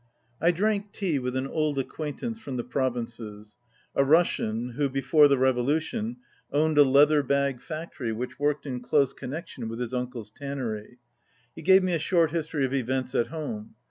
I 0.41 0.49
DRANK 0.49 0.93
tea 0.93 1.19
with 1.19 1.35
an 1.35 1.45
old 1.45 1.77
acquaintance 1.77 2.39
from 2.39 2.57
the 2.57 2.63
provinces, 2.63 3.57
a 3.93 4.03
Russian 4.03 4.69
who, 4.71 4.89
before 4.89 5.27
the 5.27 5.37
revolution, 5.37 6.17
owned 6.51 6.79
a 6.79 6.83
leather 6.83 7.21
bag 7.21 7.61
factory 7.61 8.11
which 8.11 8.39
worked 8.39 8.65
in 8.65 8.79
close 8.79 9.13
connection 9.13 9.69
with 9.69 9.79
his 9.79 9.93
uncle's 9.93 10.31
tannery. 10.31 10.97
He 11.55 11.61
gave 11.61 11.83
me 11.83 11.93
a 11.93 11.99
short 11.99 12.31
history 12.31 12.65
of 12.65 12.73
events 12.73 13.13
at 13.13 13.27
home. 13.27 13.75